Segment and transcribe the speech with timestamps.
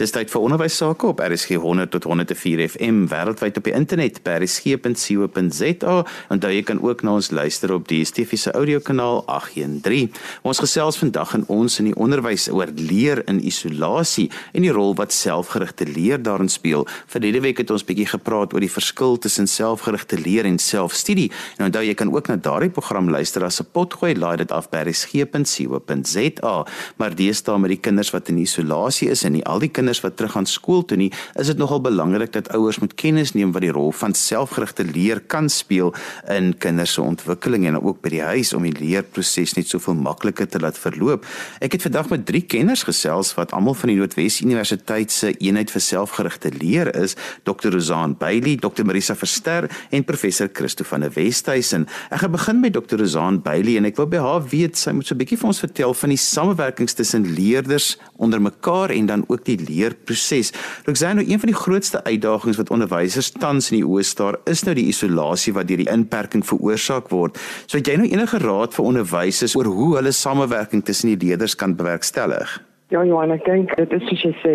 [0.00, 4.22] Dis tyd vir onderwys sake op RSG 100 tot 104 FM wêreldwyd op die internet
[4.24, 5.90] by rsg.co.za
[6.32, 10.08] en daar jy kan ook na ons luister op die DSTV se audiokanaal 813.
[10.48, 14.96] Ons gesels vandag in ons in die onderwys oor leer in isolasie en die rol
[14.96, 16.86] wat selfgerigte leer daarin speel.
[17.12, 21.28] Verlede week het ons bietjie gepraat oor die verskil tussen selfgerigte leer en selfstudie.
[21.58, 24.70] En onthou jy kan ook na daardie program luister as 'n potgooi laai dit af
[24.72, 26.56] by rsg.co.za.
[26.96, 30.04] Maar deesdae met die kinders wat in isolasie is en nie al die kinders kinders
[30.04, 33.52] wat terug aan skool toe nie, is dit nogal belangrik dat ouers moet kennis neem
[33.52, 35.92] wat die rol van selfgerigte leer kan speel
[36.30, 40.46] in kinders se ontwikkeling en ook by die huis om die leerproses net soveel makliker
[40.48, 41.26] te laat verloop.
[41.60, 45.70] Ek het vandag met drie kenners gesels wat almal van die Noordwes Universiteit se eenheid
[45.70, 47.72] vir selfgerigte leer is, Dr.
[47.74, 48.84] Rozaan Bailey, Dr.
[48.86, 51.88] Marisa Verster en professor Christo van der Westhuizen.
[52.10, 53.00] Ek gaan begin met Dr.
[53.00, 55.64] Rozaan Bailey en ek wil by haar weet sy moet so 'n bietjie vir ons
[55.66, 60.52] vertel van die samewerkings tussen leerders onder mekaar en dan ook die leer leerproses.
[60.86, 64.64] Roxanne, nou een van die grootste uitdagings wat onderwysers tans in die oë staar, is
[64.68, 67.40] nou die isolasie wat deur die inperking veroorsaak word.
[67.66, 71.56] So het jy nou enige raad vir onderwysers oor hoe hulle samewerking tussen die leerders
[71.56, 72.58] kan bewerkstellig?
[72.90, 74.54] Ja, Johan, ek dink dit is soos jy sê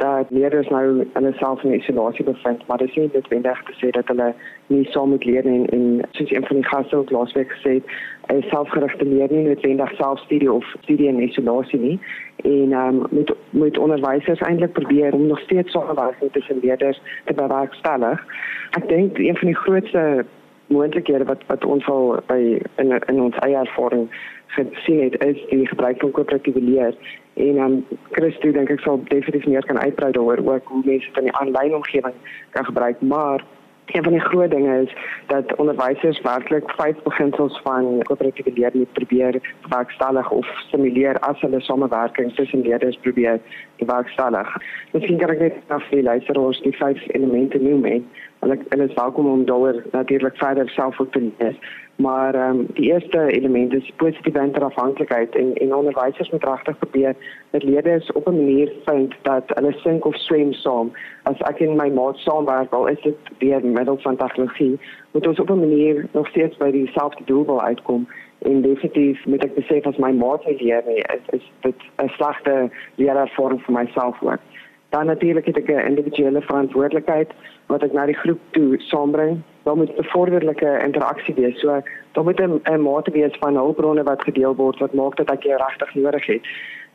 [0.00, 3.90] dat leerders nou 'n self in isolasie bevind, maar dit is nie noodwendig te sê
[3.90, 4.34] dat hulle
[4.66, 8.44] nie saam moet leer en en soos een van die gaste ook laasweek gesê het,
[8.48, 11.98] selfgerigte leer nie noodwendig selfstudie of studie in isolasie nie.
[12.36, 18.24] En um, met met onderwysers eintlik probeer om nog steeds samewerking tussen leerders te bewerkstellig.
[18.70, 20.24] Ek dink een van die grootste
[20.66, 24.08] moontlikhede wat wat ons al by in in ons eie ervaring
[24.54, 26.94] gesien het is die gebruik van koöperatiewe leer
[27.34, 31.06] en dan um, Christo dink ek sal definitief meer kan uitbrei daaroor ook hoe mense
[31.06, 32.14] dit in die aanlyn omgewing
[32.56, 33.44] kan gebruik maar
[33.92, 34.92] een van die groot dinge is
[35.26, 41.60] dat onderwysers werklik vyf beginsels van koöperatiewe leer moet probeer bewerkstellig of simuleer as hulle
[41.60, 43.40] samewerking tussen leerders probeer
[43.76, 44.56] bewerkstellig.
[44.92, 48.06] Miskien kan ek net na vir luisteraars die vyf elemente noem en
[48.40, 51.56] hulle hulle is welkom om daaroor natuurlik verder self op te lees.
[51.96, 57.14] Maar ehm um, die eerste element is positiewe interafhanklikheid en en onderwysers moet regtig probeer
[57.50, 60.92] dat leerders op 'n manier vind dat hulle sink of swem saam.
[61.22, 65.40] As ek en my maat saamwerk al is dit deur middel van tegnologie moet ons
[65.40, 68.08] op 'n manier nog steeds by dieselfde doel uitkom.
[68.38, 72.08] En definitief moet ek besef as my maat nie leer nie is, is dit 'n
[72.08, 74.40] slegte leerervaring vir myself ook.
[74.88, 77.30] Dan natuurlik het ek 'n individuele verantwoordelikheid
[77.70, 79.40] wat ek na die groep toe saambring.
[79.64, 81.60] Daar moet 'n vorderlike interaksie wees.
[81.60, 81.80] So
[82.12, 85.56] daar moet 'n mate wees van hulpbronne wat gedeel word wat maak dat ek jou
[85.56, 86.44] regtig nodig het.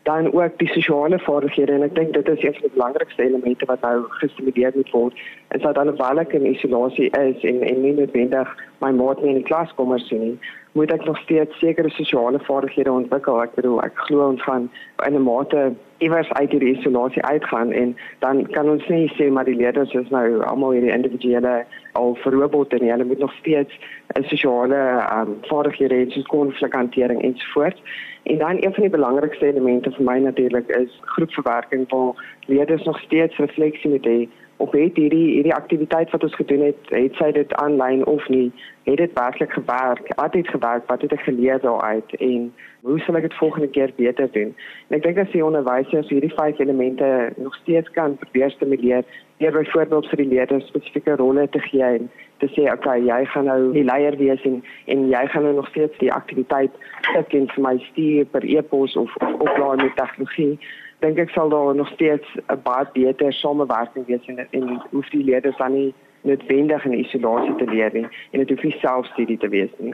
[0.06, 3.66] Dan ook die sosiale vaardighede en ek dink dit is een van die belangrikste elemente
[3.66, 5.24] wat nou gestimuleer moet word.
[5.58, 8.52] Is dat alhoewel ek in isolasie is en en nie noodwendig
[8.84, 10.38] my maat nie in die klas kom sien nie,
[10.76, 13.42] moet ek nog steeds sekere sosiale vaardighede ontwikkel.
[13.42, 14.70] Ek bedoel, ek glo ons gaan
[15.08, 15.74] in 'n mate
[16.04, 20.10] iewers uit hierdie isolasie uitgaan en dan kan ons nie sê maar die leerders is
[20.10, 22.92] nou almal hierdie individuele al verrobotte nie.
[22.92, 23.80] Hulle moet nog steeds
[24.28, 24.82] sosiale
[25.16, 27.80] um, vaardighede hê soos konflikhantering en so voort.
[28.26, 33.00] En dan een van die belangrikste elemente vir my natuurlik is groepverwerking waar leerders nog
[33.00, 34.20] steeds refleksie moet hê
[34.58, 38.52] of het hierdie hierdie aktiwiteit wat ons gedoen het, het sy dit aanlyn of nie,
[38.84, 40.12] het dit werklik gewerk?
[40.16, 40.88] Het gewerk?
[40.88, 44.54] Wat het ek geleer daaruit en hoe sal ek dit volgende keer beter doen?
[44.88, 49.04] En ek dink as die onderwysers hierdie vyf elemente nog steeds kan probeer stimuleer,
[49.44, 53.26] deur byvoorbeeld vir die leerders spesifieke rolle te gee en te sê, "Oké, okay, jy
[53.26, 56.72] gaan nou die leier wees en en jy gaan nou nog steeds die aktiwiteit
[57.14, 60.60] tik en vir my stuur per e-pos of of oplaai met tegnologie."
[61.06, 65.24] Dink ek sal daar nog steeds 'n baie beter samewerking wees en en hoef die
[65.24, 69.50] leerders dan nie noodwendig in isolasie te leer nie en dit hoef nie selfstudie te
[69.50, 69.94] wees nie.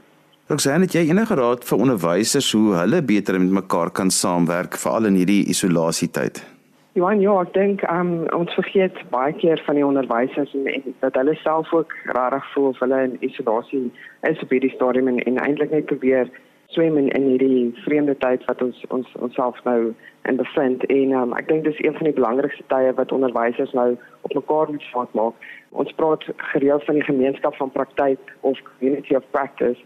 [0.51, 5.05] Roxanne, het jy enige raad vir onderwysers hoe hulle beter met mekaar kan saamwerk veral
[5.05, 6.41] in hierdie isolasie tyd?
[6.99, 11.15] Johan, ja, ek dink um, ons vergeet baie keer van die onderwysers en, en dat
[11.15, 13.85] hulle self ook rarig voel of hulle in isolasie
[14.27, 16.27] is op hierdie stadium en, en eintlik net probeer
[16.71, 19.93] swem in in hierdie vreemde tyd wat ons ons onsself nou
[20.29, 23.89] in bevind en um, ek dink dis een van die belangrikste tye wat onderwysers nou
[24.21, 25.49] op mekaar moet vat maak.
[25.83, 29.79] Ons praat gereeld van die gemeenskap van praktyk of community of practice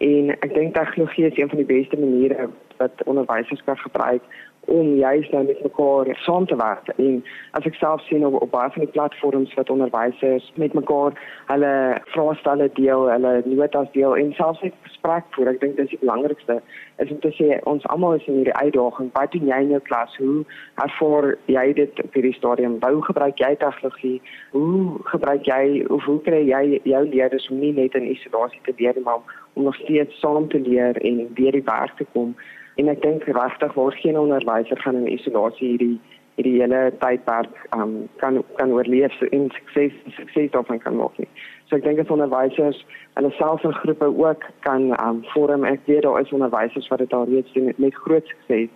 [0.00, 2.48] en ek dink tegnologie is een van die beste maniere
[2.80, 4.22] wat onderwysers kan gebruik
[4.66, 6.88] om juist nou met mekaar saam te werk.
[6.96, 11.16] En as ek self sien op, op baie van die platforms wat onderwysers met mekaar
[11.50, 11.72] hulle
[12.14, 16.60] vraestelle deel, hulle notas deel en selfs net gesprek voer, ek dink dis die belangrikste
[17.02, 19.10] is om te sê ons almal is in hierdie uitdaging.
[19.18, 20.16] Wat doen jy in jou klas?
[20.22, 20.44] Hoe
[20.86, 22.78] ervaar jy dit op hierdie stadium?
[22.86, 24.16] Hoe gebruik jy tegnologie?
[24.54, 28.76] Hoe gebruik jy of hoe kry jy jou leerders om nie net in isolasie te
[28.78, 29.22] leer maar
[29.58, 32.36] om nog steeds saam te leer en weer die werk te kom?
[32.80, 35.98] En ek dink regtig waar geen onderwyser gaan in isolasie hierdie
[36.36, 41.28] hierdie hele tydperk um, kan kan oorleef so en sukses sukses daarvan kan maak nie.
[41.68, 42.80] So ek dink as onderwysers
[43.18, 47.12] hulle self in groepe ook kan um, vorm ek weet daar is onderwysers wat dit
[47.12, 48.70] al reeds doen met groot sukses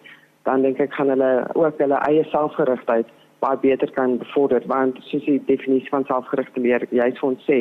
[0.44, 3.08] dan dink ek gaan hulle ook hulle eie selfgerigtheid
[3.40, 7.58] baie beter kan bevorder want soos die definisie van selfgerigte leer juist vir ons sê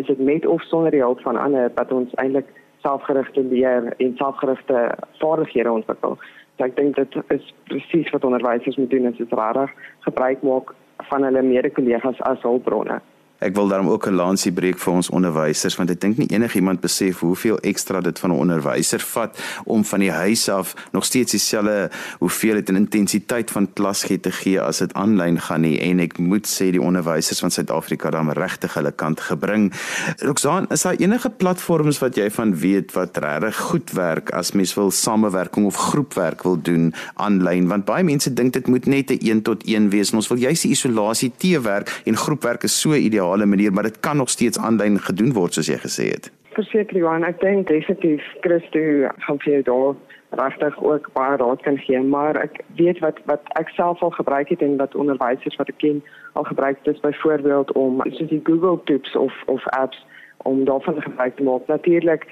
[0.00, 2.50] is dit met of sonder die hulp van ander wat ons eintlik
[2.86, 6.18] selfgerigte leer en selfgerigte vaardighede ontwikkel.
[6.56, 9.72] So ek dink dit is presies wat onderwysers moet doen is dit rarig
[10.06, 10.72] gebruik maak
[11.10, 13.00] van hulle mede-kollegas as hulpbronne.
[13.38, 16.80] Ek wil daarom ook 'n lansie breek vir ons onderwysers want ek dink nie enigiemand
[16.80, 21.30] besef hoeveel ekstra dit van 'n onderwyser vat om van die huis af nog steeds
[21.30, 25.80] dieselfde hoeveelheid en intensiteit van klas gee te gee as dit aanlyn gaan nie.
[25.80, 29.72] En ek moet sê die onderwysers van Suid-Afrika dan regtig hulle kant gebring.
[30.16, 34.74] Roxaan, is daar enige platforms wat jy van weet wat regtig goed werk as mens
[34.74, 39.18] wil samewerking of groepwerk wil doen aanlyn want baie mense dink dit moet net 'n
[39.20, 42.94] 1 tot 1 wees en ons wil juist die isolasie teewerk en groepwerk is so
[42.94, 46.30] ideaal ideale manier, maar dit kan nog steeds aanlyn gedoen word soos jy gesê het.
[46.54, 48.80] Verseker Johan, ek dink definitief Christo
[49.26, 49.94] gaan vir jou daar
[50.36, 54.48] regtig ook baie raad kan gee, maar ek weet wat wat ek self al gebruik
[54.48, 56.02] het en wat onderwysers wat ek ken
[56.32, 60.06] al gebruik het, is byvoorbeeld om soos die Google Tips of of apps
[60.44, 61.66] om daarvan gebruik te maak.
[61.66, 62.26] Natuurlik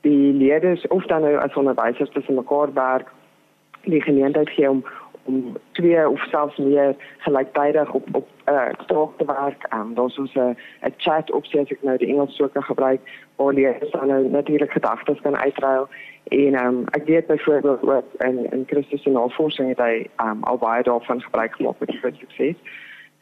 [0.00, 3.08] die leerders of dan nou as onderwysers tussen mekaar werk
[3.84, 4.84] die geleentheid gee om
[5.30, 9.62] om twee of selfs meer gelyktydig op op 'n uh, taak te werk.
[9.68, 10.56] Ehm um, daar's ons 'n
[10.86, 13.00] 'n chat opsie as ek nou die Engels sou kan gebruik
[13.36, 15.88] waar jy dan nou natuurlik gedagtes kan uitruil.
[16.28, 20.30] En ehm um, ek weet byvoorbeeld wat in in Christus se navorsing het hy ehm
[20.30, 22.56] um, al baie daarvan gebruik gemaak met groot sukses.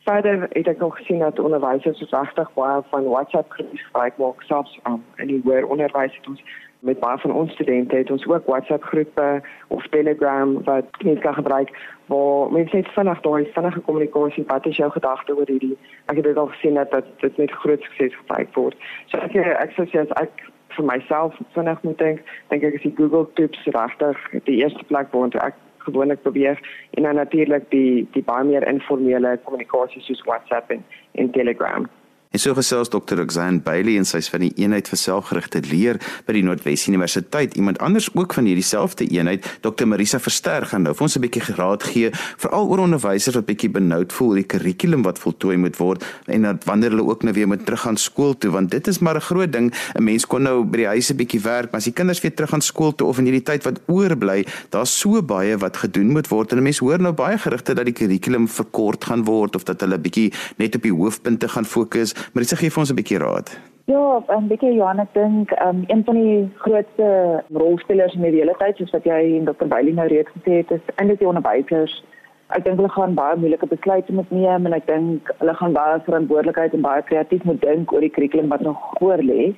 [0.04, 4.42] Verder het ek nog gesien dat onderwysers so regtig baie van WhatsApp groepe gebruik maak
[4.42, 6.42] selfs um, in die hoër onderwys het ons
[6.80, 11.34] met baie van ons studente het ons ook WhatsApp groepe of Telegram wat mense kan
[11.34, 11.70] gebruik
[12.06, 15.76] waar mense net vinnig daai vinnige kommunikasie wat is jou gedagte oor hierdie?
[16.06, 18.76] Ek het dit al gesien dat dit, dit met groot sukses gebruik word.
[19.06, 20.44] So ek ek sou sê as ek
[20.76, 25.10] vir myself vinnig moet dink dink ek is die Google Tips regtig die eerste plek
[25.12, 25.58] waar ek
[25.88, 26.60] gewoonlik probeer
[26.90, 31.88] en dan natuurlik die die baie meer informele kommunikasie soos WhatsApp en, en Telegram
[32.30, 33.16] En so gesels Dr.
[33.16, 35.96] Roxanne Bailey en sy's van die eenheid vir selfgerigte leer
[36.26, 37.54] by die Noordwes Universiteit.
[37.56, 39.86] Iemand anders ook van hierdie selfde eenheid, Dr.
[39.88, 43.70] Marisa Verster gaan nou vir ons 'n bietjie geraad gee, veral oor onderwysers wat bietjie
[43.70, 47.32] benoud voel oor die kurrikulum wat voltooi moet word en dat wanneer hulle ook nou
[47.32, 49.72] weer moet terug gaan skool toe, want dit is maar 'n groot ding.
[49.96, 52.34] 'n Mens kon nou by die huis 'n bietjie werk, maar as die kinders weer
[52.34, 56.12] terug gaan skool toe of in hierdie tyd wat oorbly, daar's so baie wat gedoen
[56.12, 59.64] moet word en mense hoor nou baie gerugte dat die kurrikulum verkort gaan word of
[59.64, 62.92] dat hulle bietjie net op die hoofpunte gaan fokus maar dit sê gee vir ons
[62.92, 63.48] 'n bietjie raad.
[63.88, 68.54] Ja, 'n bietjie Johan, ek dink um, een van die grootste rolspelers in die hele
[68.58, 69.64] tyd soos wat jy en Dr.
[69.64, 72.04] Bailey nou reeds gesê het, is eintlik die onderwysers.
[72.48, 76.00] Ek dink hulle gaan baie moeilike besluite moet neem en ek dink hulle gaan baie
[76.04, 79.54] verantwoordelikheid en baie kreatief moet dink oor die kurrikulum wat nog voor lê.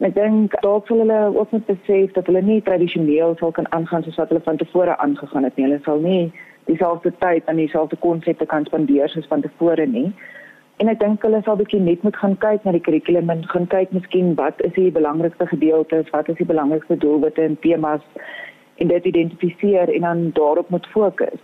[0.00, 4.04] Ek dink dalk sal hulle ook moet besef dat hulle nie tradisioneel sal kan aangaan
[4.04, 5.66] soos wat hulle van tevore aangegaan het nie.
[5.66, 6.32] Hulle sal nie
[6.68, 10.08] dieselfde tyd aan dieselfde konsepte kan spandeer soos van tevore nie.
[10.80, 13.66] En ek dink hulle sal bietjie net moet gaan kyk na die kurrikulum en gaan
[13.68, 18.06] kyk miskien wat is die belangrikste gedeeltes, wat is die belangrikste doelwitte en temas
[18.80, 21.42] en dit identifiseer en dan daarop moet fokus.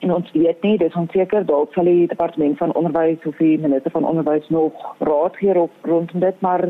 [0.00, 3.92] En ons weet nie, dis onseker dalk sal die departement van onderwys of die minister
[3.92, 6.64] van onderwys nog raad gee op rondom dit, maar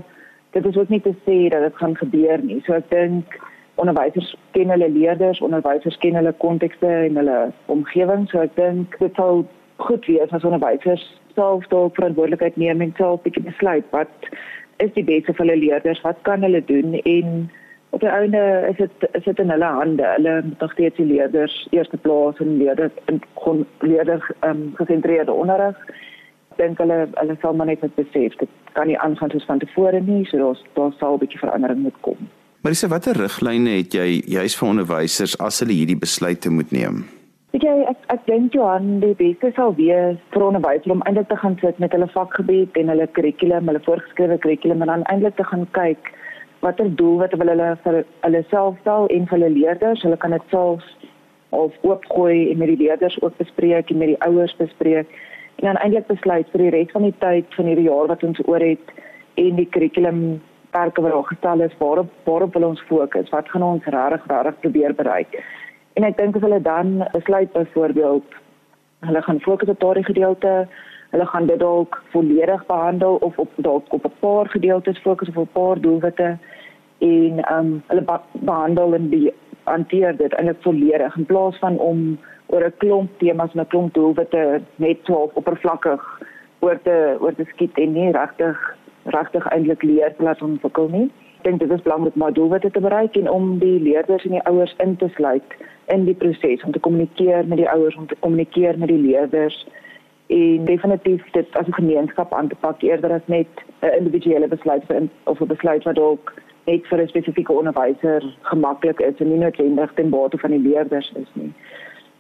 [0.51, 2.59] dit is ook nie te sê dat dit gaan gebeur nie.
[2.67, 3.39] So ek dink
[3.79, 9.15] onderwysers ken hulle leerders, onderwysers ken hulle kontekste en hulle omgewing, so ek dink dit
[9.15, 9.45] sal
[9.79, 14.29] goed wees as onderwysers self dalk verantwoordelikheid neem en self bietjie besluit wat
[14.85, 17.51] is die beste vir hulle leerders, wat kan hulle doen en
[17.91, 20.07] op die einde is dit is dit in hulle hande.
[20.17, 24.73] Hulle moet nog steeds die leerders eerste plaas en leerders en kon leerders ehm um,
[24.79, 25.77] gesentreerde onderrig.
[26.55, 30.01] Ek dink hulle hulle sal maar net besef dit kan nie aangaan soos van tevore
[30.01, 32.29] nie, so daar daar sal 'n bietjie verandering moet kom.
[32.63, 37.05] Maar dis watter riglyne het jy juis vir onderwysers as hulle hierdie besluite moet neem?
[37.51, 41.57] Ek ek ek dink Johan, die beste sal wees vir onderwysers om eintlik te gaan
[41.59, 45.65] sit met hulle vakgebied en hulle kurrikulum, hulle voorgeskrewe kurrikulum en dan eintlik te gaan
[45.79, 46.13] kyk
[46.63, 50.37] watter doel wat wil hulle vir hulle self stel en vir hulle leerders, hulle kan
[50.37, 50.85] dit self
[51.51, 55.11] of oopgooi en met die leerders ook bespreek en met die ouers bespreek
[55.59, 58.39] en dan eintlik besluit vir die res van die tyd van hierdie jaar wat ons
[58.47, 58.95] oor het
[59.43, 60.23] en die kurrikulum
[60.71, 63.35] perke wat al gestel is, waarop waarop wil ons fokus?
[63.35, 65.35] Wat gaan ons regtig regtig probeer bereik?
[65.95, 68.39] En ek dink as hulle dan besluit byvoorbeeld
[69.01, 70.69] hulle gaan fokus op daardie gedeelte,
[71.11, 75.37] hulle gaan dit dalk volledig behandel of op dalk op 'n paar gedeeltes fokus of
[75.37, 76.39] op 'n paar doelwitte
[76.99, 79.33] en ehm um, hulle behandel en die
[79.65, 83.95] hanteer dit eintlik volledig in plaas van om oor 'n klomp temas en 'n klomp
[83.95, 86.03] doelwitte net so oppervlakkig
[86.59, 91.11] oor te oor te skiet en nie regtig regtig eintlik leer laat ontwikkel nie.
[91.43, 94.75] Dink dit is belangrik om doelwitte te bereik en om die leerders en die ouers
[94.79, 95.57] in te sluit
[95.87, 99.67] in die proses om te kommunikeer met die ouers, om te kommunikeer met die leerders
[100.31, 103.49] en definitief dit as 'n gemeenskap aan te pak eerder as net
[103.83, 106.35] 'n individuele besluit vir of 'n besluit wat ook
[106.67, 111.13] net vir 'n spesifieke onderwyser gemaklik is en nie noodwendig ten bate van die leerders
[111.17, 111.53] is nie.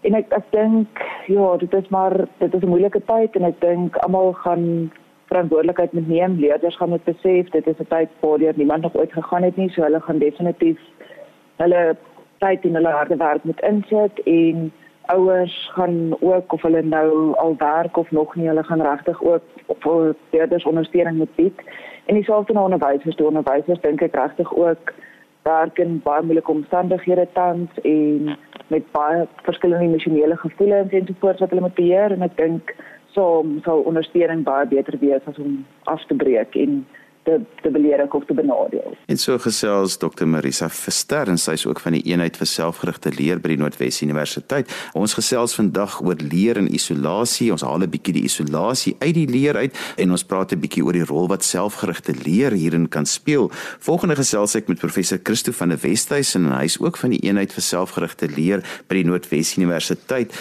[0.00, 0.89] En ek ek dink
[1.27, 4.93] ja, dit is maar dit is 'n moeilike tyd en ek dink almal gaan
[5.31, 6.39] verantwoordelikheid moet neem.
[6.39, 7.51] Leerders gaan dit besef.
[7.57, 10.79] Dit is 'n tyd waar niemand nog ooit gegaan het nie, so hulle gaan definitief
[11.63, 11.97] hulle
[12.39, 14.71] tyd en hulle harde werk moet insit en
[15.13, 19.77] ouers gaan ook of hulle nou al werk of nog nie, hulle gaan regtig ook
[19.85, 21.63] vir leerders ondersteuning moet bied.
[22.07, 24.93] En dieselfde na onderwysers, die onderwysers dink ek regtig ook
[25.43, 28.37] werk in baie moeilike omstandighede tans en
[28.69, 32.75] met baie verskillende emosionele gevoelens en so voort wat hulle moet beheer en ek dink
[33.14, 36.87] so sou ondersteuning baie beter wees as om af te breek en
[37.23, 38.95] te te beledig of te benadeel.
[39.07, 43.12] En so gesels Dr Marisa Verster en sy is ook van die eenheid vir selfgerigte
[43.12, 44.73] leer by die Noordwes Universiteit.
[44.97, 47.50] Ons gesels vandag oor leer in isolasie.
[47.52, 50.85] Ons haal 'n bietjie die isolasie uit die leer uit en ons praat 'n bietjie
[50.85, 53.50] oor die rol wat selfgerigte leer hierin kan speel.
[53.79, 57.23] Volgende gesels ek met professor Christo van der Westhuizen en hy is ook van die
[57.23, 60.33] eenheid vir selfgerigte leer by die Noordwes Universiteit.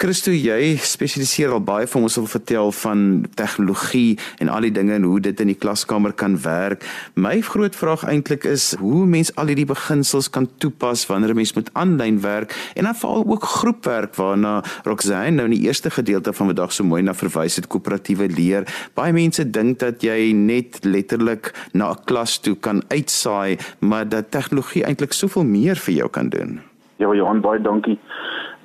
[0.00, 3.00] Christo, jy spesialiseer al baie van ons wil vertel van
[3.36, 6.86] tegnologie en al die dinge en hoe dit in die klaskamer kan werk.
[7.20, 11.52] My groot vraag eintlik is hoe mens al hierdie beginsels kan toepas wanneer 'n mens
[11.52, 16.32] met aanlyn werk en dan veral ook groepwerk waarna Roxanne nou in die eerste gedeelte
[16.32, 18.64] van vandag so mooi na verwys het koöperatiewe leer.
[18.94, 24.30] Baie mense dink dat jy net letterlik na 'n klas toe kan uitsaai, maar dat
[24.30, 26.60] tegnologie eintlik soveel meer vir jou kan doen.
[26.96, 27.98] Ja, Johan, baie dankie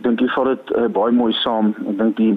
[0.04, 1.74] dink jy vat dit uh, baie mooi saam.
[1.90, 2.34] Ek dink die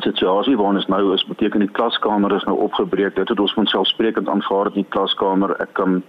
[0.00, 3.14] situasie waarin ons nou is, beteken die klaskamer is nou opgebreek.
[3.16, 5.54] Dit het ons van selfsprekend aanvaar in die klaskamer.
[5.62, 6.00] Ek kan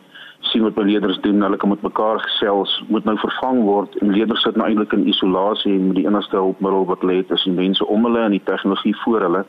[0.52, 1.42] sien wat my leerders doen.
[1.42, 5.08] Hulle kan met mekaar gesels, moet nou vervang word en leerders sit nou eintlik in
[5.08, 8.36] isolasie en met die enigste hulpmiddel wat hulle het is die mense om hulle en
[8.36, 9.44] die tegnologie voor hulle.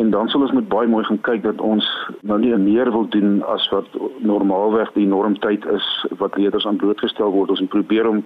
[0.00, 1.84] En dan sal ons met baie mooi gaan kyk dat ons
[2.24, 3.88] nou nie meer wil doen as wat
[4.24, 5.88] normaalweg die normtyd is
[6.18, 7.52] wat leerders aan blootgestel word.
[7.52, 8.24] Ons probeer om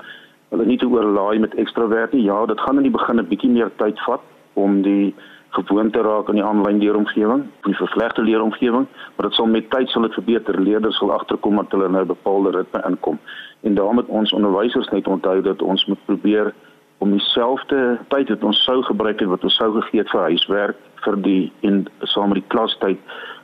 [0.50, 2.22] hulle nie te oorlaai met ekstra werk nie.
[2.22, 4.20] Ja, dit gaan in die begin 'n bietjie meer tyd vat
[4.54, 5.14] om die
[5.56, 8.86] gewoonte raak aan die aanlyn leeromgewing, die verslegte leeromgewing,
[9.16, 10.60] maar dit sal met tyd sal dit verbeter.
[10.60, 13.18] Leerders sal agterkom dat hulle nou 'n bepaalde ritme inkom.
[13.60, 16.54] En daarom moet ons onderwysers net onthou dat ons moet probeer
[16.98, 20.76] om dieselfde tyd wat ons sou gebruik het wat ons sou gegee het vir huiswerk
[21.04, 22.98] vir die en saam met die klastyd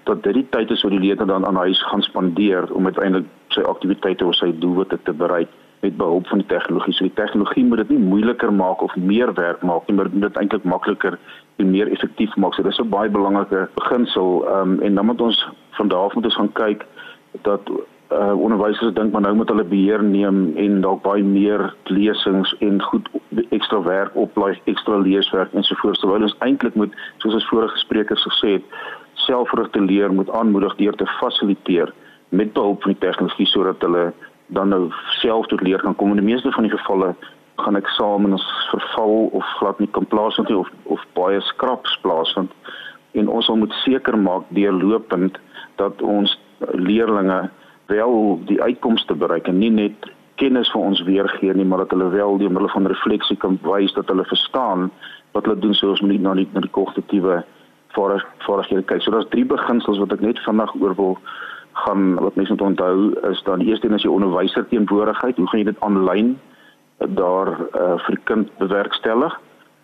[0.08, 3.28] dat dit die tyd is wat die leerder dan aan huis gaan spandeer om uiteindelik
[3.54, 6.94] sy aktiwiteite of sy doelwitte te bereik met behulp van die tegnologie.
[6.94, 10.14] So die tegnologie moet dit nie moeiliker maak of meer werk maak nie, maar dit
[10.14, 11.18] moet dit eintlik makliker
[11.56, 12.54] en meer effektief maak.
[12.54, 14.44] So dis 'n baie belangrike beginsel.
[14.46, 16.86] Ehm um, en dan moet ons van daar af moet ons gaan kyk
[17.42, 17.70] dat
[18.12, 22.82] uh onderwysers dink maar nou moet hulle beheer neem en dalk baie meer lesings en
[22.82, 23.08] goed
[23.48, 26.00] ekstra werk oplaai, ekstra leeswerk en so voort.
[26.00, 28.64] Terwyl ons eintlik moet soos ons vorige sprekers gesê het,
[29.14, 31.92] selfgerigte leer moet aanmoedig deur te fasiliteer
[32.28, 34.12] met behulp van die tegnologie sodat hulle
[34.56, 34.90] dan nou
[35.20, 36.12] self tot leer kan kom.
[36.12, 37.14] In die meeste van die gevalle
[37.62, 42.52] gaan eksamens verval of glad nie kan plaasvind of of baie skraps plaasvind
[43.12, 45.38] en ons moet seker maak deurlopend
[45.76, 47.50] dat ons leerders
[47.92, 50.08] wel die uitkomste bereik en nie net
[50.40, 53.92] kennis vir ons weergee nie maar dat hulle wel deur middel van refleksie kan wys
[53.98, 54.88] dat hulle verstaan
[55.32, 57.42] wat hulle doen soos moet na die na die kognitiewe
[57.92, 59.02] vaardighede kyk.
[59.02, 61.18] So daar's drie beginsels wat ek net vandag oor wil
[61.72, 65.36] gaan wat mense moet onthou is dan eerste een is die onderwyser teenwoordigheid.
[65.36, 66.38] Hoe gaan jy dit aanlyn
[66.98, 69.40] daar uh, vir kind bewerkstellig?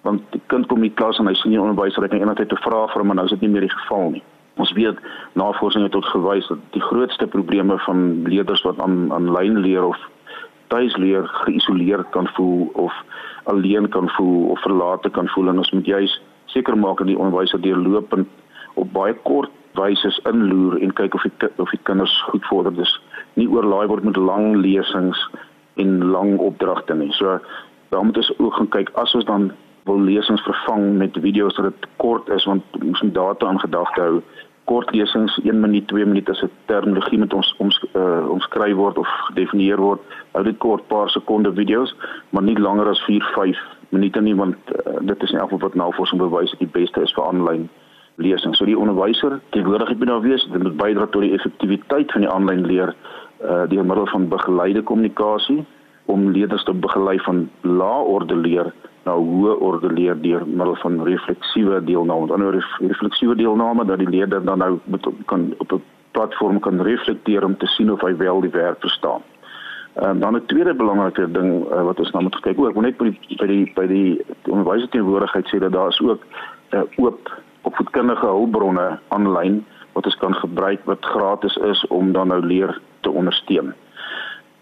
[0.06, 2.60] Want die kind kom in die klas en hy sien die onderwyser het eendag te
[2.64, 4.22] vra vir hom maar nou is dit nie meer die geval nie.
[4.58, 4.98] Ons weet
[5.38, 9.98] navorsing het tot gewys dat die grootste probleme van leerders wat aan aanlyn leer of
[10.68, 12.94] tuis leer geïsoleerd kan voel of
[13.44, 17.18] alleen kan voel of verlate kan voel en ons moet juis seker maak dat die
[17.18, 18.28] onderwyser deurlopend
[18.74, 22.74] op baie kort wyses inloer en kyk of die of die kinders goed vorder.
[22.74, 22.94] Dis
[23.34, 25.20] nie oorlaai word met lang lesings
[25.76, 27.12] en lang opdragte nie.
[27.12, 27.38] So
[27.88, 29.50] dan moet ons ook gaan kyk as ons dan
[29.88, 34.00] wil lesings vervang met video's wat dit kort is want ons moet data aan gedagte
[34.00, 34.20] hou.
[34.68, 38.98] Kort lesings 1 minuut, 2 minute is 'n terminologie met ons ons uh, omskryf word
[38.98, 40.00] of gedefinieer word.
[40.32, 41.94] Hou dit kort, paar sekonde video's,
[42.30, 43.56] maar nie langer as 4, 5
[43.88, 44.56] minute nie want
[44.86, 47.68] uh, dit is nie alhoewel wat navorsing bewys dat die beste is vir aanlyn
[48.18, 48.54] lesing.
[48.56, 52.30] So die onderwyser teenwoordigheid moet daar wees, dit moet bydra tot die effektiwiteit van die
[52.30, 52.94] aanlyn leer
[53.38, 55.64] uh deur middel van begeleide kommunikasie
[56.10, 58.72] om leerders te begelei van lae orde leer
[59.04, 62.26] na hoë orde leer deur middel van refleksiewe deelname.
[62.26, 66.60] Met ander woorde refleksiewe deelname dat die leerder dan nou met, kan op 'n platform
[66.60, 69.22] kan reflekteer om te sien of hy wel die werk verstaan.
[69.94, 72.96] Ehm um, dan 'n tweede belangrike ding uh, wat ons nou moet kyk ook, net
[72.96, 73.14] by
[73.46, 76.22] die by die die onderwysers teenwoordigheid sê dat daar is ook
[76.70, 77.32] 'n uh, oop
[77.68, 79.62] opvoedkundige hulpbronne aanlyn
[79.96, 83.72] wat ons kan gebruik wat gratis is om dan nou leer te ondersteun.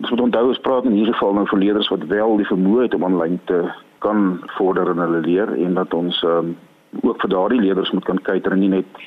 [0.01, 2.87] Ons moet onthou ons praat in hierdie geval nou vir leerders wat wel die vermoë
[2.87, 3.63] het om aanlyn te
[4.05, 6.57] kan vorder in hulle leer en dat ons um,
[7.03, 9.01] ook vir daardie leerders moet kan kyk en nie net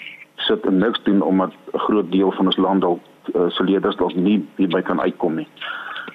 [0.47, 2.99] sit en niks doen omdat 'n groot deel van ons land al
[3.35, 5.47] uh, se leerders dalk nie hierby kan uitkom nie.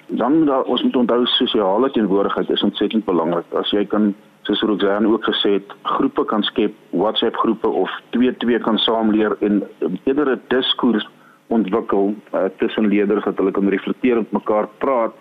[0.07, 3.45] Dan daar ons moet onthou sosiale teenwoordigheid is ontsettend belangrik.
[3.53, 4.15] As jy kan
[4.45, 9.37] soos Roxanne ook gesê het, groepe kan skep, WhatsApp groepe of twee twee kan saamleer
[9.41, 9.63] en
[10.03, 11.07] eerder 'n diskurs
[11.47, 15.13] ontwikkel uh, tussen leerders dat hulle kan reflekteer met mekaar praat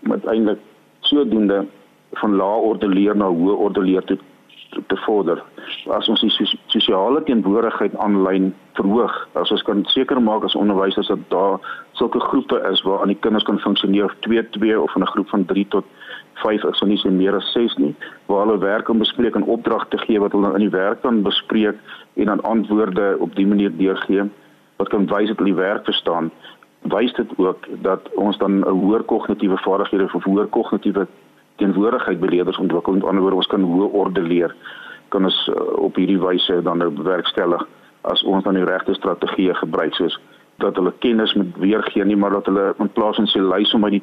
[0.00, 0.58] met eintlik
[1.00, 1.66] sodoende
[2.12, 4.18] van lae orde leer na hoë orde leer toe
[4.86, 5.42] te vorder.
[5.88, 11.22] As ons die sosiale teenwoordigheid aanlyn verhoog, as ons kan seker maak as onderwysers dat
[11.32, 11.60] daar
[11.92, 15.44] sulke groepe is waar aan die kinders kan funksioneer 2-2 of in 'n groep van
[15.44, 15.84] 3 tot
[16.42, 17.94] 5 as ons nie se meer as 6 nie,
[18.26, 21.76] waar hulle werk kan bespreek en opdragte gee wat hulle in die werk kan bespreek
[22.14, 24.28] en dan antwoorde op die manier deurgee
[24.76, 26.30] wat kan wys dat hulle die werk verstaan
[26.92, 31.06] wys dit ook dat ons dan 'n hoër kognitiewe vaardighede of hoër kognitiewe
[31.56, 32.92] teenwoordigheid by leerders ontwikkel.
[32.92, 34.54] Met ander woorde, ons kan hoë orde leer
[35.08, 37.62] kan ons uh, op hierdie wyse dan nou bewerkstellig
[38.10, 40.18] as ons dan die regte strategieë gebruik soos
[40.62, 43.84] dat hulle kennis moet weergee nie maar dat hulle in plaas van sê lys om
[43.84, 44.02] my die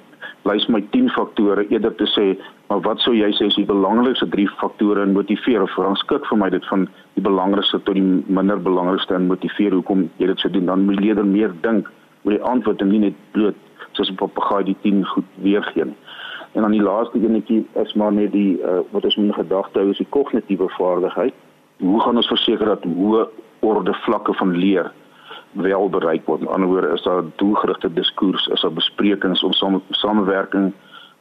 [0.50, 2.28] lys my 10 faktore eerder te sê
[2.70, 5.62] maar wat sou jy sê is die belangrikste drie faktore en motiveer?
[5.62, 8.06] Of rangskik vir my dit van die belangrikste tot die
[8.40, 9.76] minder belangrikste en motiveer?
[9.78, 10.66] Hoekom jy dit sou doen?
[10.72, 11.92] Dan moet leerder meer dink
[12.24, 13.60] oor die antwoord en nie net bloot
[13.92, 16.00] soos 'n papegaai die 10 goed weergee nie.
[16.54, 19.90] En dan die laaste enetjie is maar net die uh, wat ons moet gedagte hou
[19.90, 21.34] is die kognitiewe vaardigheid.
[21.78, 23.28] Hoe gaan ons verseker dat hoë
[23.60, 24.92] orde vlakke van leer
[25.54, 26.42] wel bereik word?
[26.42, 30.74] In ander woorde is daar doelgerigte diskurs, is daar besprekings om same, samewerking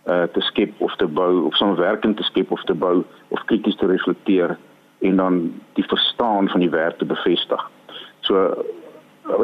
[0.04, 3.76] uh, te skep of te bou of samewerking te skep of te bou of krities
[3.76, 4.56] te reflekteer
[4.98, 7.70] en dan die verstaan van die werk te bevestig.
[8.20, 8.64] So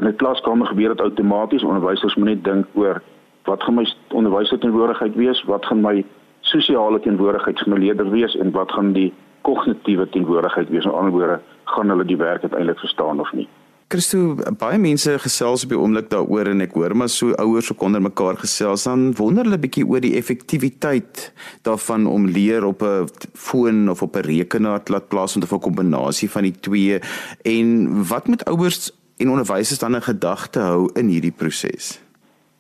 [0.01, 3.03] in 'n klaskamer gebeur dit outomaties onderwysers moet net dink oor
[3.45, 6.05] wat gaan my onderwyser teenwoordigheid wees, wat gaan my
[6.41, 10.85] sosiale teenwoordigheid vir my leerder wees en wat gaan die kognitiewe teenwoordigheid wees.
[10.85, 13.49] Aan die ander woorde, gaan hulle die werk uiteindelik verstaan of nie?
[13.89, 17.87] Christo, baie mense gesels op die oomblik daaroor en ek hoor maar so ouers ook
[17.87, 21.23] onder mekaar gesels dan wonder hulle bietjie oor die effektiwiteit
[21.65, 25.65] daarvan om leer op 'n foon of op 'n rekenaar te laat plaasvind of 'n
[25.69, 27.01] kombinasie van die twee
[27.45, 31.99] en wat moet ouers en onderwysers dan in gedagte hou in hierdie proses?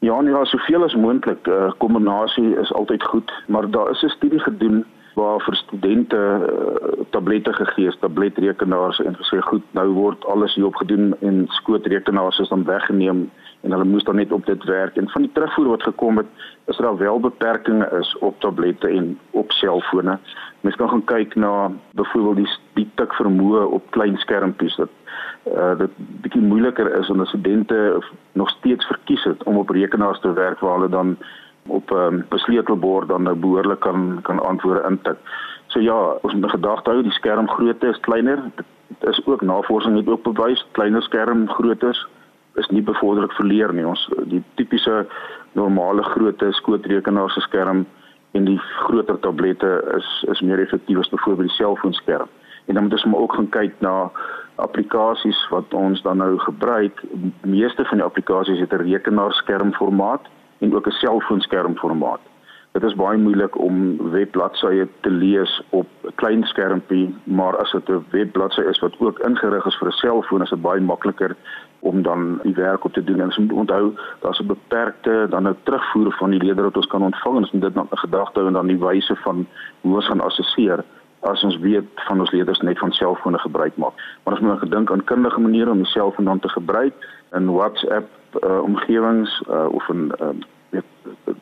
[0.01, 1.47] Ja, nee, daar is soveel as moontlik.
[1.47, 4.85] 'n eh, Kombinasie is altyd goed, maar daar is 'n studie gedoen
[5.19, 10.79] waar vir studente uh, tablette gegee is, tabletrekenaars en gesê goed, nou word alles hierop
[10.83, 13.27] gedoen en skootrekenaars is dan weggeneem
[13.67, 14.97] en hulle moes dan net op dit werk.
[14.97, 16.29] En van die terugvoer wat gekom het,
[16.71, 20.19] is daar wel beperkings is op tablette en op selfone.
[20.61, 24.95] Mens kan gaan kyk na byvoorbeeld die die tik vermoë op klein skermpies dat
[25.49, 28.03] uh dit bietjie moeiliker is om studente
[28.33, 31.17] nog steeds verkies het om op rekenaars te werk waar hulle dan
[31.69, 35.17] op 'n um, ehm, besleutelbord dan nou behoorlik kan kan antwoorde intik.
[35.67, 38.39] So ja, ons moet gedagte hou die skermgrootte is kleiner.
[38.55, 42.07] Dit is ook navorsing het ook bewys kleiner skermgroottes
[42.55, 43.87] is nie bevorderlik vir leer nie.
[43.87, 45.07] Ons die tipiese
[45.53, 47.87] normale grootte skootrekenaar se skerm
[48.37, 52.29] en die groter tablette is is meer effektief as byvoorbeeld die selfoonskerm.
[52.67, 54.11] En dan moet ons maar ook gaan kyk na
[54.55, 57.01] applikasies wat ons dan nou gebruik.
[57.13, 60.27] Die meeste van die applikasies het 'n rekenaarskermformaat
[60.59, 62.21] en ook 'n selfoonskermformaat.
[62.73, 67.89] Dit is baie moeilik om webbladsye te lees op 'n klein skermpie, maar as dit
[67.89, 71.37] 'n webbladsy is wat ook ingerig is vir 'n selfoon, is dit baie makliker
[71.79, 73.21] om dan die werk op te doen.
[73.21, 76.87] En ons moet onthou daar's 'n beperkte dan nou terugvoer van die leerder wat ons
[76.87, 79.47] kan ontvang en ons moet dit dan 'n gedagte hou en dan die wyse van
[79.81, 80.85] hoe ons gaan assesseer
[81.21, 83.95] as ons weet van ons leerders net van selfone gebruik maak.
[84.23, 86.95] Maar ons moet gedink aan kundige maniere om die selfoon dan te gebruik
[87.33, 88.09] in WhatsApp
[88.41, 90.29] uh, omgewings uh, of in uh,
[90.69, 90.85] weet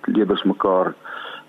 [0.03, 0.95] leerders mekaar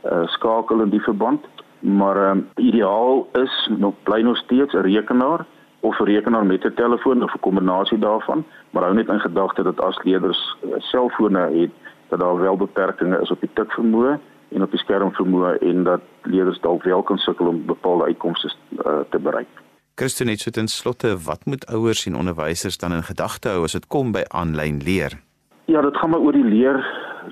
[0.05, 1.45] uh, skakel in die verband.
[1.79, 5.45] Maar um, ideaal is nog bly nog steeds 'n rekenaar
[5.79, 9.63] of 'n rekenaar met 'n telefoon of 'n kombinasie daarvan, maar hou net in gedagte
[9.63, 11.71] dat as leerders uh, selfone het,
[12.07, 14.19] dat daar wel beperkings is op die tikvermoë
[14.49, 18.51] en op die skermvermoë en dat leerders dalk wel kan sukkel om bepaalde uitkomste
[18.85, 19.47] uh, te bereik.
[19.99, 23.73] Christen het so ten slotte, wat moet ouers en onderwysers dan in gedagte hou as
[23.73, 25.15] dit kom by aanlyn leer?
[25.65, 26.77] Ja, dit gaan maar oor die leer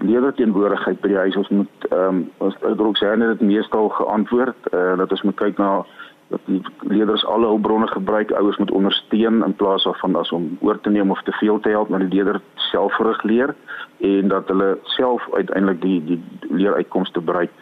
[0.01, 1.37] leerderteenwoordigheid by die huis.
[1.37, 5.37] Ons moet ehm um, ons ook sê net dit meestal geantwoord uh, dat ons moet
[5.43, 5.85] kyk na
[6.33, 10.81] dat die leerders alle hulpbronne gebruik ouers moet ondersteun in plaas van as om oor
[10.81, 13.55] te neem of te veel te help maar die leerder selfgerig leer
[14.01, 17.53] en dat hulle self uiteindelik die die leeruitkomste bereik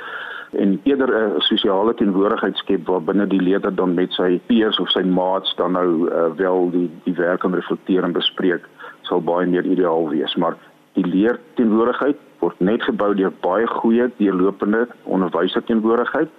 [0.56, 4.89] en eerder 'n sosiale teenwoordigheid skep waar binne die leerder dan met sy peers of
[4.89, 8.70] sy maats dan nou uh, wel die die werk kan reflekteer en bespreek
[9.02, 10.58] sal baie meer ideaal wees maar
[10.94, 16.30] die leer teenwoordigheid word net gebou deur baie goeie deurlopende onderwyser teenwoordigheid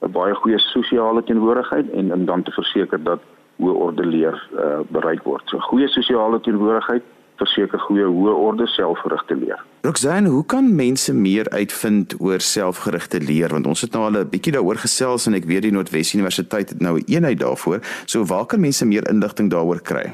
[0.00, 3.20] 'n baie goeie sosiale teenwoordigheid en en dan te verseker dat
[3.60, 5.44] hoë orde leer uh, bereik word.
[5.52, 7.04] So goeie sosiale teenwoordigheid
[7.40, 9.60] verseker goeie hoë orde selfgerigte leer.
[9.86, 14.30] Roxanne, hoe kan mense meer uitvind oor selfgerigte leer want ons het nou al 'n
[14.30, 17.80] bietjie daaroor gesels en ek weet die Noordwes Universiteit het nou 'n eenheid daarvoor.
[18.06, 20.12] So waar kan mense meer inligting daaroor kry?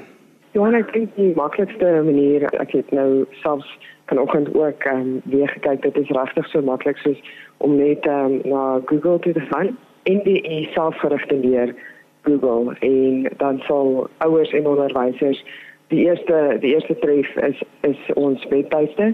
[0.52, 3.68] Ja, ek dink die maklikste manier, ek het nou selfs
[4.06, 7.20] vanoggend ook ehm um, weer gekyk, dit is regtig so maklik soos
[7.58, 11.74] om net um, na Google te gaan en die selfgerigte leer
[12.22, 15.44] Google en dan sal ouers en onderwysers
[15.88, 19.12] die eerste die eerste tref is is ons webtuiste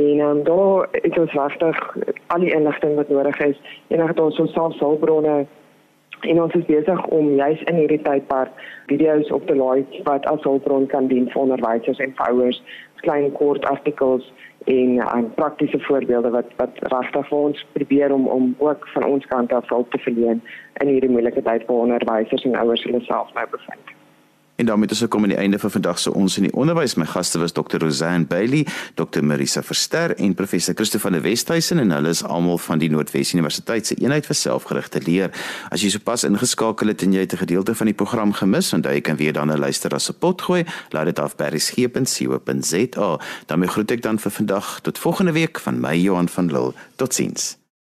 [0.00, 1.78] en um, daar is ons regtig
[2.26, 3.56] al die inligting wat nodig is
[3.88, 5.46] en dan het ons ons selfhulpbronne
[6.20, 10.44] en ons is besig om juis in hierdie tydperk video's op te laai wat as
[10.44, 12.62] hulpbron kan dien vir onderwysers en ouers
[13.00, 14.32] klein kort artikels
[14.64, 19.30] en aan praktiese voorbeelde wat wat regtig vir ons probeer om om ook van ons
[19.32, 20.44] kant af hulp te verleen
[20.84, 23.96] in hierdie moeilike tyd vir onderwysers en ouers hulle self nou bevind.
[24.60, 26.94] En daarmee is ek kom aan die einde van vandag se ons in die onderwys.
[27.00, 27.78] My gaste was Dr.
[27.80, 29.22] Rosanne Bailey, Dr.
[29.24, 33.32] Marisa Verster en professor Christo van der Westhuizen en hulle is almal van die Noordwes
[33.32, 35.32] Universiteit se eenheid vir selfgerigte leer.
[35.72, 38.92] As jy sopas ingeskakel het en jy het 'n gedeelte van die program gemis, onthou
[38.92, 40.64] jy kan weer dan 'n luister as 'n pot gooi.
[40.90, 43.18] Laat dit af by resgep.co.za.
[43.46, 46.74] daarmee groet ek dan vir vandag tot volgende week van my Johan van Lille.
[46.96, 47.59] Totsiens.